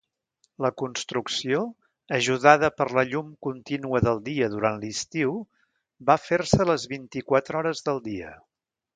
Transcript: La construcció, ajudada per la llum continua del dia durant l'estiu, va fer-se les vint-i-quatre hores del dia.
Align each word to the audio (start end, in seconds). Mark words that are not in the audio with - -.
La 0.65 0.69
construcció, 0.81 1.57
ajudada 2.17 2.69
per 2.79 2.87
la 2.99 3.03
llum 3.09 3.27
continua 3.47 4.01
del 4.07 4.21
dia 4.29 4.47
durant 4.53 4.79
l'estiu, 4.85 5.35
va 6.11 6.15
fer-se 6.23 6.67
les 6.71 6.87
vint-i-quatre 6.95 7.61
hores 7.61 7.85
del 7.91 8.01
dia. 8.09 8.33